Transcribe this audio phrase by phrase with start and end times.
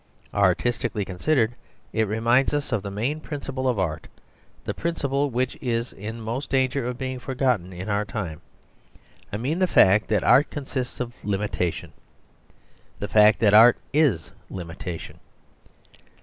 [0.33, 1.53] Artistically considered,
[1.93, 4.07] it reminds us of the main principle of art,
[4.65, 8.41] the principle which is in most danger of being forgotten in our time.
[9.31, 11.93] I mean the fact that art consists of limitation;
[12.97, 15.19] the fact that art is limitation.